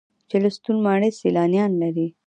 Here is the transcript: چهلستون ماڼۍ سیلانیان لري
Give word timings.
چهلستون 0.29 0.77
ماڼۍ 0.85 1.09
سیلانیان 1.19 1.71
لري 1.81 2.07